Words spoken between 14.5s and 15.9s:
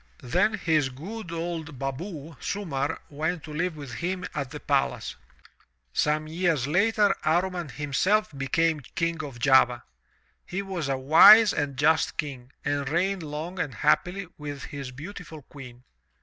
his beautiful Queen.